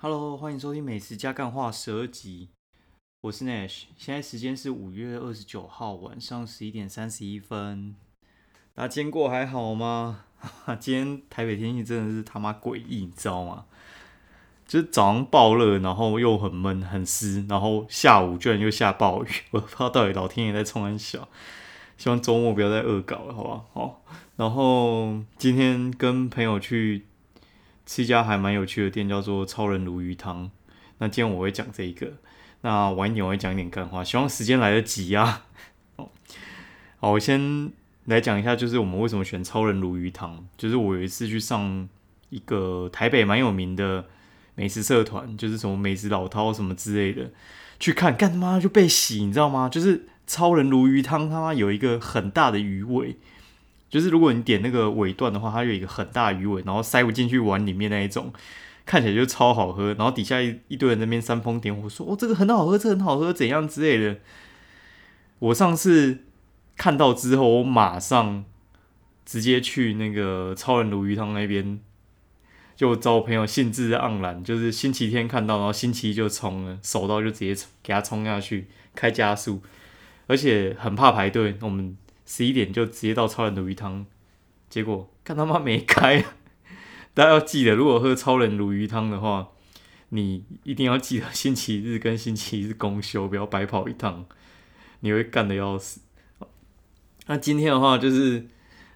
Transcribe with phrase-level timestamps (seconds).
[0.00, 2.50] Hello，欢迎收听《美食加干话》十二集，
[3.22, 7.96] 我是 Nash，现在时间是五月二十九号晚上十一点三十一分。
[8.76, 10.26] 大家今天过还好吗？
[10.78, 13.64] 今天台北天气真的是他妈诡异，你知道吗？
[14.68, 21.28] 就是早上爆热，然后又很闷很湿，然后下午居然又下暴雨， 我不知道到底老天爷在冲很小。
[21.96, 23.64] 希望周末不要再恶搞了，好吧？
[23.72, 24.04] 好，
[24.36, 27.04] 然后今天跟朋友去
[27.88, 30.50] 吃一家还蛮有趣的店，叫做超人鲈鱼汤。
[30.98, 32.12] 那今天我会讲这一个，
[32.60, 35.46] 那晚一点我会讲一点干话，希望时间来得及啊。
[35.96, 36.10] 哦
[36.98, 37.72] 好，我先
[38.04, 40.46] 来讲一下，就是我们为什么选超人鲈鱼汤。
[40.58, 41.88] 就是我有一次去上
[42.28, 44.04] 一个台北蛮有名的
[44.54, 47.30] 美食社团，就是什么美食老饕什么之类的，
[47.80, 49.68] 去看，干他妈就被洗，你知道吗？
[49.70, 50.06] 就是。
[50.28, 53.16] 超人鲈鱼汤，他妈有一个很大的鱼尾，
[53.88, 58.32] 就是如果你点那个尾段的话，它有一个很大鱼尾，然后塞不进去碗里面那一种，
[58.84, 59.94] 看起来就超好喝。
[59.94, 64.18] 然后底下一一堆人那边煽风点火，说哦这个很好喝，这很好喝，怎样之类的。
[65.38, 66.24] 我上次
[66.76, 68.44] 看到之后，我马上
[69.24, 71.80] 直接去那个超人鲈鱼汤那边，
[72.76, 79.62] 就找我朋友兴致盎然，就是星期天看到，然后星期一就冲了，手到就直接给他冲下去，开加速。
[80.26, 81.96] 而且很怕排队，我们
[82.28, 84.04] 十一点就直接到超人鲈鱼汤，
[84.68, 86.22] 结果看他妈没开。
[87.14, 89.48] 大家要记得，如果喝超人鲈鱼汤的话，
[90.10, 94.26] 你一定要记得星期日跟星期日公休，不要白跑一趟，
[95.00, 96.02] 你会干的要死。
[97.28, 98.46] 那今天的话就是，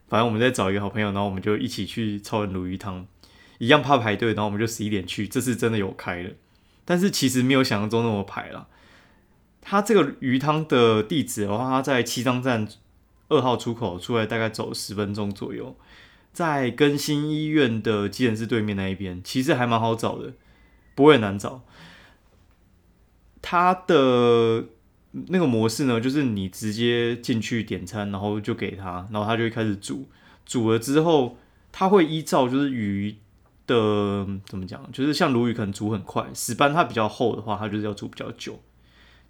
[0.08, 3.06] 反正我们在找一个好朋友，然后我们就一起去超人鲈鱼汤，
[3.56, 6.33] 一样怕排队，然后我们就十一点去，这次真的有开了，
[6.84, 8.69] 但是其实没有想象中那么排了。
[9.62, 12.69] 他这个鱼汤的地址的话，他在七张站
[13.33, 15.77] 二号出口出来，大概走十分钟左右，
[16.33, 20.34] 在更新医院的急诊室对面那一边，其实还蛮好找的，
[20.94, 21.62] 不会难找。
[23.41, 24.66] 它的
[25.10, 30.06] 那个模式呢，就是你直接进去点餐，然后就给他，然后他就会开始煮，
[30.47, 31.37] 煮了之后，
[31.72, 33.16] 他会依照就是鱼
[33.66, 38.60] 的怎么讲，就是像鲈鱼可能煮很快，石斑它比较厚的话，它就是要煮比较久。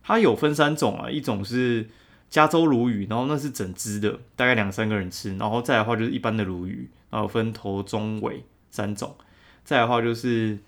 [0.03, 1.89] 它有分三种啊，一种是
[2.33, 9.15] 加州鲈鱼，然后那是整只的，大概两三个人吃，然后再的话就是一般的鲈鱼，然后分头、中、尾三种，
[9.63, 10.59] 再的话就是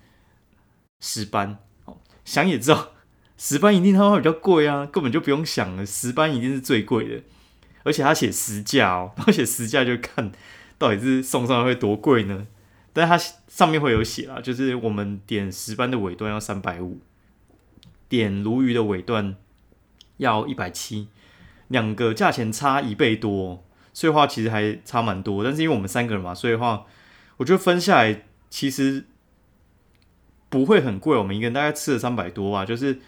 [0.99, 1.57] 石斑。
[1.85, 2.91] 哦，想也知道，
[3.35, 7.23] 石斑一定它会比较贵啊，根本就不用想了，石斑一定是最贵的，
[7.81, 10.31] 而且他写实价哦，而且实价就看
[10.77, 12.45] 到底是送上来会多贵呢？
[12.93, 16.99] 但是它上面会有写啊，就是我们点石斑的尾段要三百五。
[18.07, 19.35] 点鲈鱼的尾段
[20.17, 21.07] 要一百七，
[21.69, 25.43] 两个价钱差一倍多，所以话其实还差蛮多。
[25.43, 26.85] 但是因为我们三个人嘛，所以话
[27.37, 29.05] 我觉得分下来其实
[30.49, 31.17] 不会很贵。
[31.17, 32.63] 我们一个人大概吃了三百多吧。
[32.63, 32.99] 就是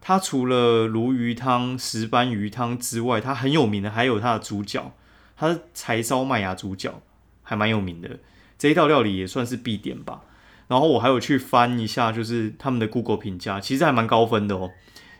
[0.00, 4.92] 它除了鲈鱼汤、石斑鱼汤之外，它很有名的还有它的猪脚，
[5.36, 7.02] 它是柴烧麦芽猪脚，
[7.42, 8.18] 还蛮有名的。
[8.56, 10.22] 这一道料理也算是必点吧。
[10.68, 14.70] 然后我还有去翻一下，就是他们的 Google 评价，其实还蛮高分的哦。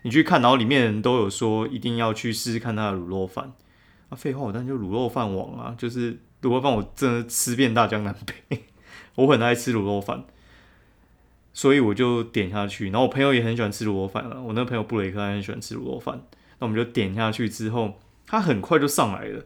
[0.03, 3.51] 你去看，然后里面人都有说一定要去试试看他的卤肉饭。
[4.09, 8.63] 啊，废话，我当然就卤肉饭王啊，就是卤肉饭我真的吃遍大江南北，
[9.15, 10.25] 我很爱吃卤肉饭，
[11.53, 12.91] 所以我就点下去。
[12.91, 16.21] 然后我朋友也很喜欢吃卤肉饭啊，我那朋友布雷克很喜欢吃卤肉饭，
[16.59, 19.45] 那我们就点下去之后，他很快就上来了。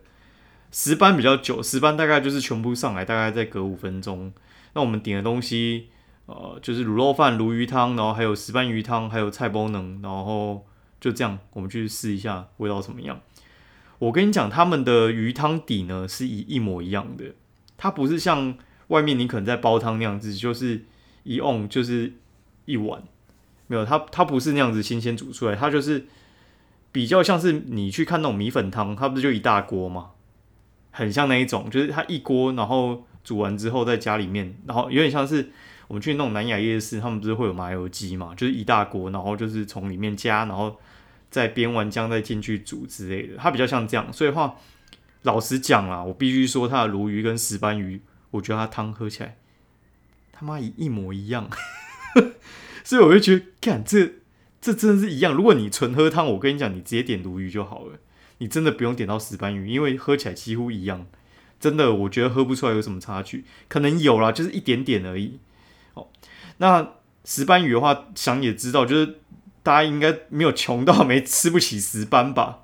[0.72, 4.34] 十班比较久，十班大概就是全部上来，大概再隔五分钟。
[4.74, 5.90] 那我们点的东西。
[6.28, 10.66] 呃，就是卤肉饭、鲈鱼汤，然后还有石斑鱼汤，还有菜包能，然后
[11.00, 13.22] 就这样，我们去试一下味道怎么样。
[14.00, 17.34] 我跟你讲，他们的鱼汤底呢是一一模一样的，
[17.78, 20.84] 它不是像外面你可能在煲汤那样子，就是
[21.24, 22.12] 一瓮就是
[22.66, 23.02] 一碗，
[23.68, 26.08] 没有，它它不是那样子新鲜煮出来，它就是
[26.92, 30.10] 比较像是你去看那种米粉汤，它不是就一大锅吗？
[30.92, 35.50] 很像那一种，就是它一锅，然后煮完之后在家里面，然后有点像是。
[35.88, 38.34] 我们去那种南雅夜市，他们不是会有麻油鸡嘛？
[38.36, 40.76] 就是一大锅，然后就是从里面加，然后
[41.30, 43.36] 再煸完姜再进去煮之类的。
[43.38, 44.56] 它比较像这样，所以话
[45.24, 48.02] 老实讲啦，我必须说它的鲈鱼跟石斑鱼，
[48.32, 49.38] 我觉得它汤喝起来
[50.32, 51.50] 他妈一一模一样。
[52.84, 54.14] 所以我就觉得，看这
[54.62, 55.34] 这真的是一样。
[55.34, 58.00] 如果你纯喝汤，我跟你讲，你直接点鲈鱼就好了，
[58.38, 61.06] 你真的不用点到石斑鱼，因为喝起来几乎一样。
[61.60, 65.40] 真的，我觉得喝不出来有什么差距，可能有啦，就是一点点而已。
[65.98, 66.08] 哦
[66.58, 66.94] 那
[67.26, 69.20] 石斑鱼的话，想也知道，就是
[69.62, 72.60] 大家应该没有穷到没吃不起石斑吧？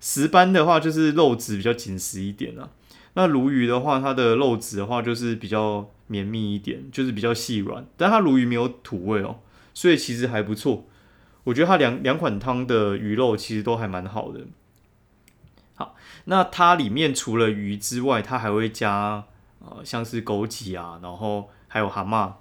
[0.00, 2.68] 石斑的话，就是肉质比较紧实一点啊。
[3.14, 9.38] 那鲈鱼的话，它的肉质的话就是比较绵密一点，就是比较细软，但它鲈鱼没有土味哦，
[9.72, 10.84] 所以其实还不错。
[11.44, 14.40] 我觉得它两两款汤的鱼肉其实都还蛮好的。
[15.76, 15.94] 好，
[16.24, 19.24] 那它里面除了鱼之外，它还会加
[19.60, 22.32] 呃像是枸杞啊，然后还有蛤蟆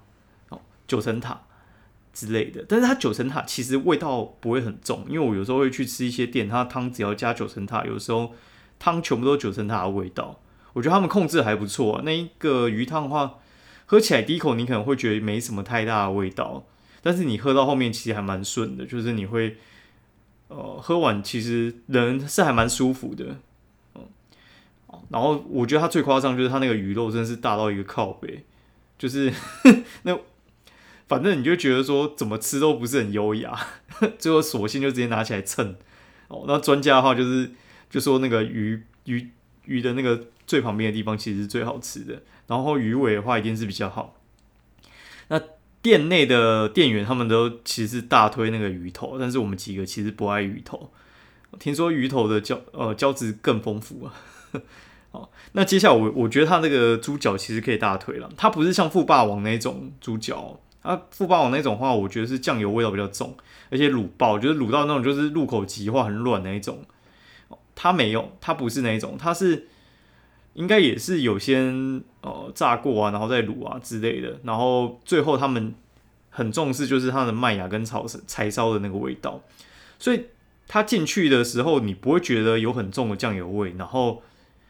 [0.88, 1.44] 九层塔
[2.14, 2.66] 之类的。
[2.68, 8.34] 但是它九层塔其实味道不会很重，因为我有时候会去吃一些店，它汤只要加九层塔，有时候
[8.80, 10.40] 汤全部都是九层塔的味道。
[10.74, 12.02] 我觉得他们控制还不错。
[12.04, 13.36] 那一个鱼汤的话，
[13.86, 16.66] 喝起来第一口你可能会觉得没什么太大的味道，
[17.04, 19.58] 但是你喝到后面其实还蛮顺的，就是你会，
[20.48, 23.38] 呃，喝完其实人是还蛮舒服的，
[23.94, 24.02] 嗯，
[25.10, 28.44] 然后我觉得它最夸张就是它那个鱼肉真的是大到一个靠背，
[28.98, 29.32] 就是
[30.02, 30.18] 那
[31.08, 33.58] 反正你就觉得说怎么吃都不是很优雅，
[34.20, 35.76] 最后索性就直接拿起来称。
[36.28, 37.52] 哦，那专家的话就是
[37.90, 39.30] 就说那个鱼鱼
[39.66, 40.28] 鱼的那个。
[40.46, 44.20] 最旁边的地方其实是最好吃的，然后鱼尾的话一定是比较好。
[45.30, 45.42] 那
[45.82, 50.92] 店内的店员他们都其实是大推那个鱼头，但是我们几个其实不爱鱼头。
[51.60, 54.14] 听说鱼头的胶呃胶质更丰富啊。
[55.12, 63.36] 好， 那接下来我我觉得它那个猪脚其实可以大推了，它不是像富霸王那种猪脚啊，富霸王那种话，我觉得是酱油味道比较重，
[63.72, 66.86] 而且卤爆，就是卤到那种就是入口即化很软那一种。
[67.74, 69.68] 它没有，它不是那一种，它是。
[70.56, 75.74] 应该也是有先呃炸过啊，然后再卤啊之类的，然后最后他们
[76.30, 79.42] 很重视就是它的麦芽跟炒柴烧的那个味道，
[79.98, 80.26] 所以
[80.68, 84.22] 它进去的时候你不会觉得有很重的酱油味，然后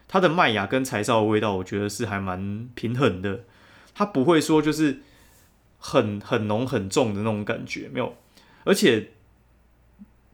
[0.08, 3.40] 它的麦芽跟柴烧的味道，我觉得是还蛮平衡的，
[3.94, 5.02] 它不会说就是
[5.86, 8.16] 很很浓很重的那种感觉，没有，
[8.64, 9.10] 而且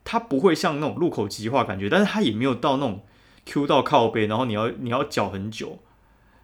[0.04, 3.02] 它不会像那种入口即化感觉，但是它也没有到那种。
[3.46, 5.78] Q 到靠背，然后你要你要搅很久，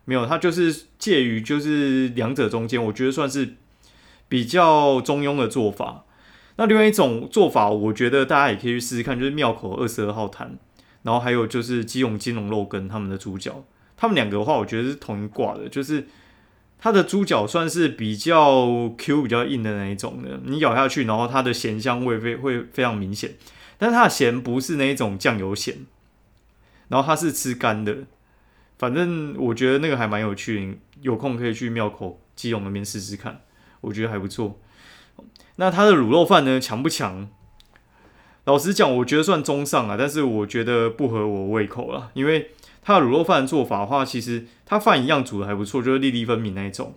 [0.07, 3.57] 没有，它就是介于就是两者中间，我觉得算是
[4.29, 6.05] 比较中庸的做法。
[6.57, 10.59] 那另外一种做法，我觉得大家也可以去试试看，就是庙口二十二号摊，
[11.03, 13.63] 然后还有就是基隆金龙肉羹他们的猪脚，
[13.95, 16.09] 他们两个的话，我觉得是同一挂的，就是
[16.79, 23.35] 它的猪脚算是比较 Q 比较硬的那一种的，你咬下去，然后它的咸香味非会非常明显，
[23.79, 25.87] 但是它的咸不是那一种酱油咸。
[26.89, 27.97] 然后它是吃干的，
[28.79, 33.41] 反正我觉得那个还蛮有趣的，有空可以去庙口基隆那边试试看，
[33.81, 34.61] 我觉得还不错。
[35.57, 37.29] 那它的卤肉饭呢，强不强？
[38.45, 42.53] 老实讲，我觉得算中上啊，但是我觉得不合我胃口了，因为
[42.87, 46.95] 它的卤肉饭做法的话，其实它饭一样煮的还不错，就是粒粒分明那一种，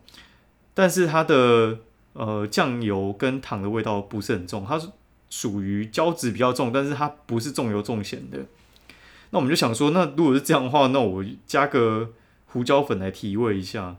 [0.76, 1.80] 但是它的
[2.14, 4.90] 呃酱油跟糖的味道不是很重，它是
[5.32, 8.38] 属于胶质比较重，但是它不是重油重咸的。
[9.32, 12.12] 那我们就想说，那如果是这样的话，那我加个
[12.46, 13.96] 胡椒粉来提味一下，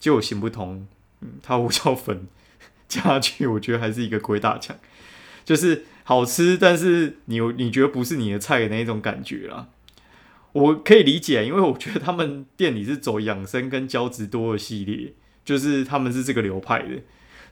[0.00, 0.88] 结果行不通。
[1.20, 2.26] 嗯，它胡椒粉
[2.88, 4.76] 加下去，我觉得还是一个鬼打墙，
[5.44, 9.68] 就是好吃，但是你你觉得不是你的菜的那一种感觉啦。
[10.58, 15.14] 我可以理解，因为我觉得他们店里是走养生跟胶质多的系列，
[15.44, 17.02] 就是他们是这个流派的，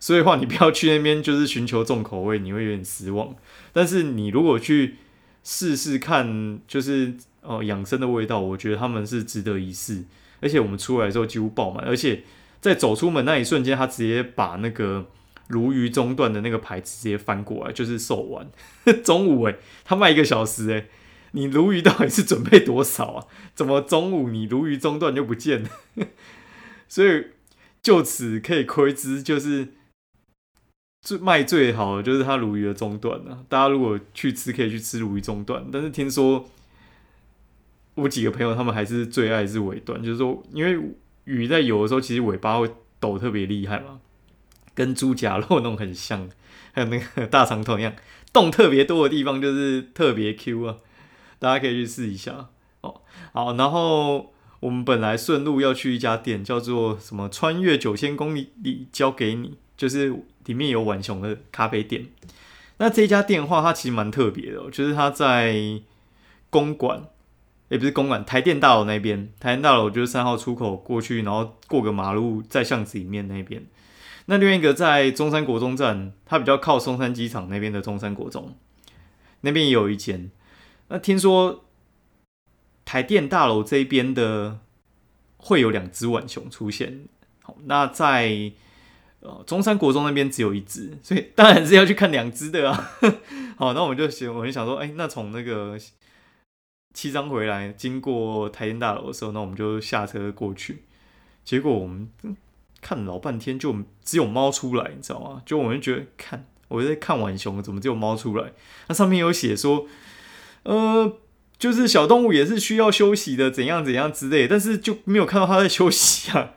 [0.01, 3.35] 所以话你不要去那边就是寻求重口味，你会有点失望。
[3.73, 4.97] 但是你如果去
[5.45, 10.05] 试试看，就是哦养生的味道，我觉得他们是值得一试。
[10.41, 12.23] 而且我们出来的时候几乎爆满，而且
[12.61, 15.07] 在走出门那一瞬间，他直接把那个
[15.49, 18.47] 鲈鱼中段的那个牌子直接翻过来，就是售完。
[19.03, 20.89] 中午诶，他卖一个小时诶，
[21.37, 23.27] 你鲈鱼到底是准备多少啊？
[23.55, 25.69] 怎么中午你鲈鱼中段就不见了？
[26.89, 27.27] 所以
[27.83, 29.69] 就此可以窥知，就是。
[31.03, 33.45] 最卖最好的就是它鲈鱼的中段啊。
[33.49, 35.65] 大家如果去吃，可以去吃鲈鱼中段。
[35.71, 36.45] 但是听说
[37.95, 40.77] 我几个朋友他们还是最爱是尾段，就是说，因为
[41.23, 44.01] 鱼在游的时候，其实尾巴会抖特别厉害嘛，
[44.75, 46.29] 跟猪夹肉那种很像，
[46.73, 47.95] 还有那个大肠头一样，
[48.33, 50.79] 洞特别多的地方就是特别 Q 啊。
[51.39, 52.49] 大家可以去试一下
[52.81, 53.01] 哦。
[53.33, 60.15] 好，然后我们本来顺路要去一家店，叫做什么“穿越九千公里里交给你”，就是。
[60.47, 62.07] 里面有浣熊的咖啡店，
[62.77, 65.61] 那这家店的话它其实蛮特别的，就是它在
[66.51, 67.03] 公馆，
[67.69, 69.29] 也不是公馆，台电大楼那边。
[69.41, 73.67] 台电大楼就是三号出口过去，然后过个马路，在巷子里面那边。
[74.27, 78.55] 那另外一个在中山国中站，它比较靠松山机场那边的中山国中，
[79.41, 80.31] 那边也有一间。
[80.89, 81.65] 那听说
[82.85, 84.61] 台电大楼这边的
[85.37, 87.07] 会有两只浣熊出现。
[87.43, 88.53] 好，那在
[89.21, 89.43] 呃。
[89.47, 92.91] 中山国中那边只有一只，所以当然是要去看两只的啊。
[93.57, 95.79] 好，那我们就想，我就想说，哎，那从那个
[96.95, 100.85] 七张回来，经过台电大楼的时候，那我们就下车过去。
[101.45, 102.09] 结果我们
[102.81, 103.75] 看老半天，就
[104.05, 105.43] 只有猫出来，你知道吗？
[105.45, 108.53] 就我们觉得看我在看浣熊，怎么只有猫出来？
[108.89, 109.87] 那上面有写说，
[110.67, 111.19] 呃，
[111.59, 116.55] 就是小动物也是需要休息的，怎样怎样之类，但是就没有看到它在休息啊。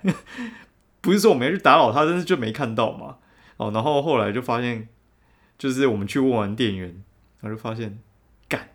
[1.02, 3.18] 不是说我们要去打扰它，但是就没看到嘛。
[3.58, 4.90] 哦，然后后来就发现，
[5.58, 7.04] 就是我们去问完店员，
[7.42, 8.00] 然后就发现。
[8.48, 8.70] 干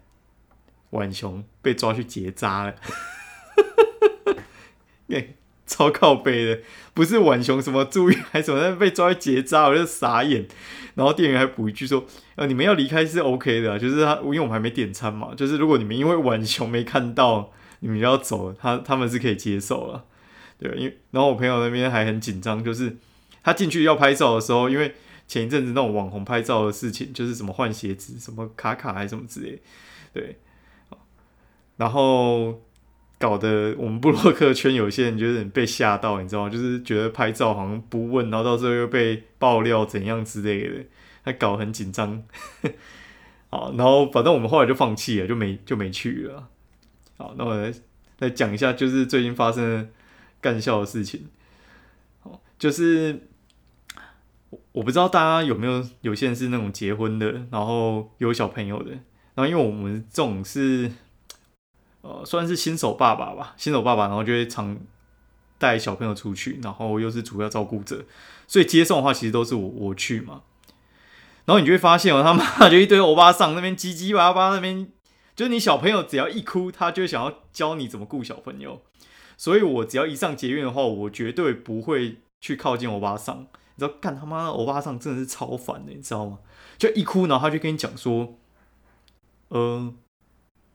[0.90, 2.76] 浣熊被抓去结扎了，
[5.66, 6.60] 超靠背的，
[6.92, 10.46] 不是浣熊什么注意还什么，被抓去结扎，我就傻眼。
[10.94, 12.04] 然后店员还补一句说
[12.36, 20.04] ：“呃，你们要离开是 OK 的，就是他，因为我们还没点餐嘛，就是如果你们因为浣熊没看到，你们要走，他他们是可以接受了。
[20.58, 22.96] 对，因然后我朋友那边还很紧张，就是
[23.42, 24.94] 他进去要拍照的时候，因为
[25.26, 29.60] 前一阵子那种网红拍照的事情，就是什么换鞋子、什么卡卡还是什么之类，
[30.12, 30.38] 对。”
[31.76, 32.62] 然后
[33.24, 36.50] 搞得我们布洛克圈有些人有点被吓到，你知道吗？
[36.50, 40.84] 就是觉得拍照好像不问，然后到最后又被爆料怎样之类的，
[41.24, 42.22] 他搞很紧张。
[43.48, 46.50] 好，然后反正我们后来就放弃了，就没就没去了。
[47.16, 47.72] 好，那我来
[48.18, 49.88] 来讲一下，就是最近发生的
[50.42, 51.28] 干笑的事情。
[52.20, 53.22] 好，就是
[54.72, 58.90] 我不知道大家有没有有些人是那种结婚的，然后有小朋友的，
[59.34, 60.92] 然后因为我们这种是。
[62.06, 64.76] 呃，算是新手爸爸吧，新手爸爸，然后就会常
[65.56, 68.04] 带小朋友出去，然后又是主要照顾者，
[68.46, 70.42] 所以接送的话，其实都是我我去嘛。
[71.46, 74.86] 然后你就会发现哦，他妈就一堆欧巴桑那边叽叽巴巴那边，
[75.34, 78.82] 就是你小朋友只要一哭，他就想要教你怎么顾小朋友。
[79.38, 83.46] 所以我只要一上捷运的话，我绝对不会去靠近欧巴桑。
[83.76, 86.40] 你知道，干他妈的欧巴桑真的是超烦的，你知道吗？
[86.76, 88.34] 就一哭，然后他就跟你讲说，
[89.48, 89.94] 呃。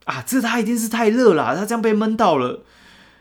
[0.10, 2.64] 啊，这他一定是太热了，他这样被闷到了。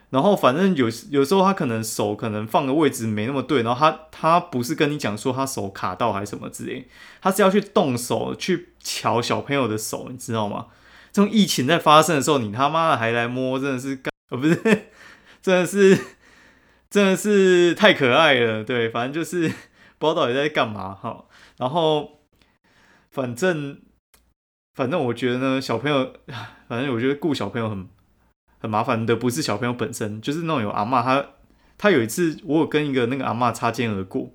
[0.08, 6.88] 然后反正有有时候他可能手可能放的位置没那么对，然后他他不是跟你讲说他手卡到还是什么之类，
[7.20, 10.68] 他是要去动手去瞧小朋友的手，你知道吗？
[11.12, 14.56] 这种疫情在发生的时候，你他妈的还来摸，真的是干，呃， 不是，
[15.42, 15.98] 真的是
[16.88, 18.64] 真的是太可爱了。
[18.64, 19.46] 对，反正就是
[19.98, 21.26] 不知道到底在干嘛哈。
[21.58, 22.20] 然后
[23.10, 23.82] 反正。
[24.78, 26.12] 反正我觉得呢，小朋友，
[26.68, 27.84] 反正我觉得顾小朋友很
[28.60, 31.26] 很麻烦的，不是小朋友本身，就是那种有阿妈，他
[31.76, 34.30] 他有一次我有跟一个那个阿妈擦肩而过，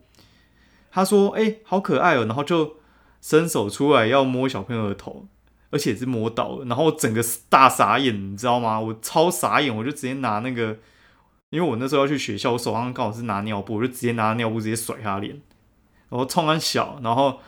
[0.91, 2.75] 他说：“哎，好可爱哦。”然后就
[3.21, 5.25] 伸手出来要摸小朋友的头，
[5.71, 8.77] 而且是摸到了，然后整个大傻眼，你知道吗？
[8.77, 10.77] 我超傻眼，我就直接拿那个，
[11.51, 15.41] 因为我那时候要去学校，我手上刚好是拿尿布，我就直接拿尿布直接甩他脸，
[16.09, 17.39] 然后冲他小，然后。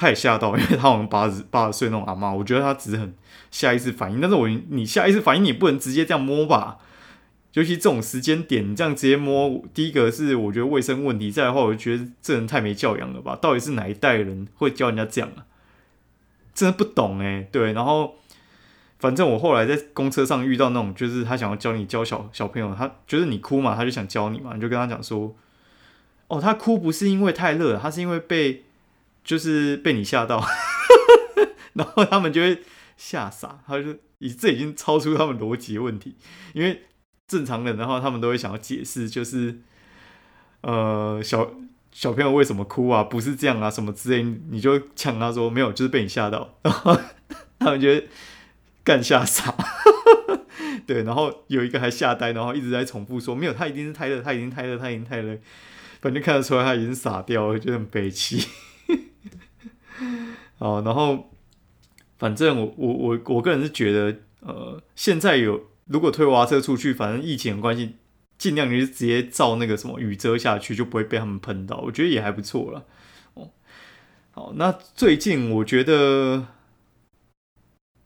[0.00, 3.12] 他也吓到，因为他好像八十八十岁那种阿妈，我觉得他只是很
[3.50, 4.20] 下意识反应。
[4.20, 6.78] 但是我你下意识反应，你不能直接这样摸吧？
[7.54, 13.36] 尤其这种时间点，你这样直接摸，第一个是我觉得卫生问题，再的话，我就觉得这人太没教养了吧？
[13.42, 15.42] 到底是哪一代人会教人家这样啊？
[16.54, 17.48] 真的不懂哎。
[17.50, 18.14] 对，然后
[19.00, 25.34] 反正我后来在公车上遇到那种，就是他想要教你教小小朋友，他觉得你哭嘛，他就想教你嘛，你就跟他讲说，
[26.28, 28.66] 哦，他哭不是因为太热，他是因为被。
[29.28, 30.42] 就是被你吓到，
[31.76, 32.62] 然后他们就会
[32.96, 36.16] 吓傻，他就已这已经超出他们逻辑问题，
[36.54, 36.84] 因为
[37.26, 39.60] 正常人的话，他们都会想要解释，就是
[40.62, 41.52] 呃小
[41.92, 46.98] 小朋友为什么哭啊，不是这样啊，什么之类，你就呛他说没有，就是被你吓到， 然后
[47.58, 48.06] 他们觉得
[48.82, 49.54] 干吓傻，
[50.88, 55.38] 对，然后有一个还吓呆，然后一直在重复说没有，他一定是太热，他已经太热，他已经太热，
[56.00, 58.48] 反正看得出来他已经傻掉了，就很悲戚。
[60.58, 61.30] 哦，然后
[62.18, 67.94] 反正我我我我个人是觉得，呃，现在有如果推娃车出去，反正疫情的关系，
[68.36, 72.84] 尽量就是直接照那个什么雨遮下去，就不会被他们喷到，我觉得也还不错了。
[73.34, 73.50] 哦，
[74.32, 76.48] 好，那最近我觉得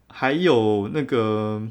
[0.09, 1.69] 还有那个，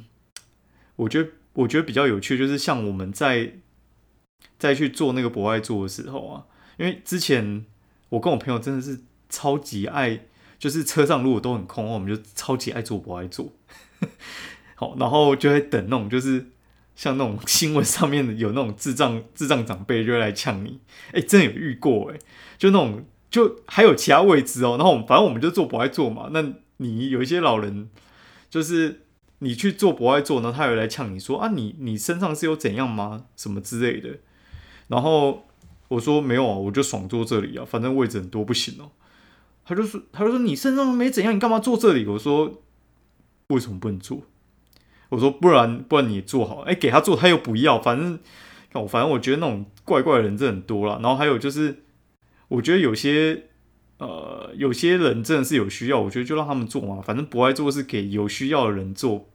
[0.95, 3.53] 我觉得我觉得比较有趣，就是像我们在
[4.57, 6.45] 再去做那个博爱做的时候啊，
[6.77, 7.65] 因为之前
[8.11, 9.01] 我跟我朋友真的是。
[9.33, 10.25] 超级爱，
[10.59, 13.53] 就是车上如果都很空，我们就超级爱坐不爱坐。
[14.75, 16.47] 好，然后就会等那种，就是
[16.97, 20.81] 像那种 新闻上面有那种智障智障长辈就会来呛你。
[21.13, 22.19] 哎，真的有遇过哎，
[22.57, 24.75] 就那种就还有其他位置哦。
[24.77, 26.27] 然后反正我们就坐不爱坐嘛。
[26.33, 27.89] 那你有一些老人，
[28.49, 29.03] 就是
[29.39, 33.27] 你去坐不爱坐呢，他有来呛你说啊，你你身上是有怎样吗？
[33.37, 34.17] 什么之类的。
[34.89, 35.45] 然后
[35.91, 38.91] 我说没有啊，我就爽坐这里啊，反正位置很多，不行哦。
[39.65, 42.61] 他就说：“他就说你身上没怎样，你干嘛坐这里？”我说
[43.47, 44.21] ：“为什么不能坐？”
[45.09, 48.17] 我说不然不然你坐好，哎，给他坐他又不要，反正
[48.73, 50.99] 我反正我觉得那种怪怪的人真的很多了。
[51.03, 51.83] 然后还有就是，
[52.47, 53.47] 我觉得有些
[53.97, 59.27] 呃有些人真的是有需要，我觉得就让他们坐嘛，反正不爱坐是给有需要的人坐。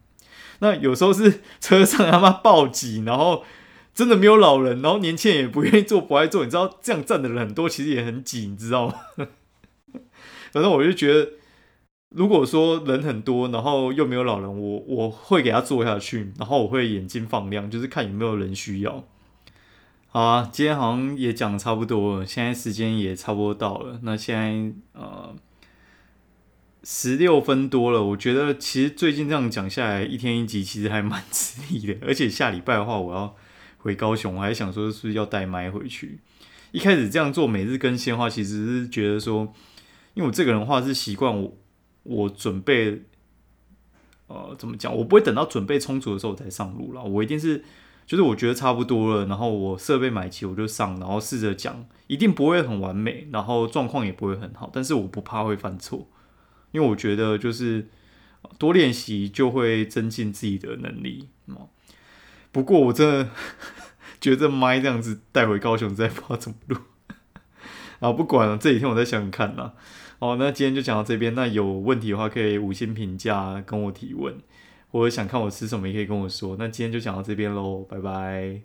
[0.60, 3.44] 那有时候是 车上他妈暴挤，然后
[3.96, 8.94] 真的没有老人，然后年轻人也不愿意做，不爱做，你知道这样站的人很多，其实也很挤，你知道吗？
[10.52, 11.30] 反正我就觉得。
[12.10, 19.04] 如果说人很多，然后又没有老人，我我会给他做下去，然后我会眼睛放亮，就是看有没有人需要。
[20.06, 23.98] 好啊，今天好像也讲的差不多了，现在时间也差不多到了。
[24.02, 25.34] 那现在呃
[26.84, 31.98] 十六分多了，我觉得其实最近这样讲下来，一天一集其实还蛮吃力的。
[32.06, 33.36] 而且下礼拜的话，我要
[33.86, 36.18] 回高雄，我还想说是不是要带麦回去。
[36.72, 39.54] 一开始这样做每日更新的话，其实是觉得说，
[40.14, 41.56] 因为我这个人话是习惯我。
[42.08, 43.02] 我准备，
[44.28, 44.94] 呃，怎么讲？
[44.96, 47.02] 我不会等到准备充足的时候才上路了。
[47.02, 47.64] 我一定是，
[48.06, 56.08] 就是我觉得差不多了，然后我设备买齐我就上，然后试着讲，一定不会很完美，然后状况也不会很好，但是我不怕会犯错，
[56.70, 57.88] 因为我觉得就是
[58.56, 61.28] 多练习就会增进自己的能力。
[62.56, 63.28] 不过我真的
[64.18, 66.78] 觉得麦这样子带回高雄，再不知道怎么录。
[68.00, 69.74] 啊，不管了，这几天我再想想看啦。
[70.18, 71.34] 好，那今天就讲到这边。
[71.34, 74.38] 那有问题的话，可以五星评价跟我提问，
[74.90, 76.56] 或者想看我吃什么，也可以跟我说。
[76.58, 78.62] 那今天就讲到这边喽，拜拜。